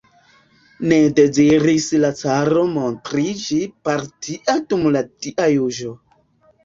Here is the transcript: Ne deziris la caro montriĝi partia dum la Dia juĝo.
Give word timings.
Ne 0.93 0.97
deziris 1.19 1.85
la 2.05 2.11
caro 2.21 2.63
montriĝi 2.77 3.61
partia 3.89 4.57
dum 4.73 4.89
la 4.97 5.05
Dia 5.11 5.47
juĝo. 5.59 5.93